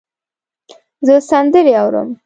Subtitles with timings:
[1.05, 2.09] زه سندرې اورم